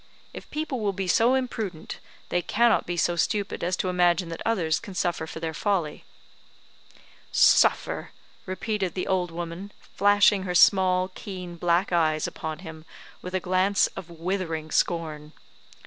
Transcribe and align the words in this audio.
If 0.33 0.49
people 0.49 0.79
will 0.79 0.93
be 0.93 1.07
so 1.07 1.35
imprudent, 1.35 1.99
they 2.29 2.41
cannot 2.41 2.87
be 2.87 2.97
so 2.97 3.15
stupid 3.15 3.63
as 3.63 3.77
to 3.77 3.87
imagine 3.87 4.29
that 4.29 4.41
others 4.43 4.79
can 4.79 4.95
suffer 4.95 5.27
for 5.27 5.39
their 5.39 5.53
folly." 5.53 6.05
"Suffer!" 7.31 8.09
repeated 8.47 8.95
the 8.95 9.05
old 9.05 9.29
woman, 9.29 9.71
flashing 9.93 10.41
her 10.41 10.55
small, 10.55 11.09
keen 11.13 11.55
black 11.55 11.91
eyes 11.91 12.25
upon 12.25 12.59
him 12.65 12.83
with 13.21 13.35
a 13.35 13.39
glance 13.39 13.85
of 13.95 14.09
withering 14.09 14.71
scorn. 14.71 15.33